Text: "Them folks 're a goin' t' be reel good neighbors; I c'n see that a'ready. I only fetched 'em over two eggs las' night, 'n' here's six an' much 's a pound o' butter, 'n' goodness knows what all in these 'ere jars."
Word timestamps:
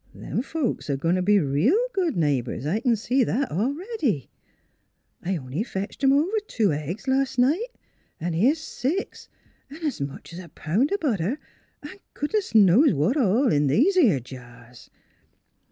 "Them 0.25 0.41
folks 0.41 0.89
're 0.89 0.93
a 0.93 0.97
goin' 0.97 1.13
t' 1.13 1.21
be 1.21 1.37
reel 1.39 1.77
good 1.93 2.17
neighbors; 2.17 2.65
I 2.65 2.79
c'n 2.79 2.95
see 2.95 3.23
that 3.23 3.51
a'ready. 3.51 4.31
I 5.21 5.37
only 5.37 5.61
fetched 5.61 6.03
'em 6.03 6.11
over 6.11 6.39
two 6.47 6.73
eggs 6.73 7.07
las' 7.07 7.37
night, 7.37 7.67
'n' 8.19 8.33
here's 8.33 8.57
six 8.57 9.29
an' 9.69 10.07
much 10.07 10.33
's 10.33 10.39
a 10.39 10.49
pound 10.49 10.91
o' 10.91 10.97
butter, 10.97 11.37
'n' 11.87 11.99
goodness 12.15 12.55
knows 12.55 12.95
what 12.95 13.15
all 13.15 13.53
in 13.53 13.67
these 13.67 13.95
'ere 13.95 14.19
jars." 14.19 14.89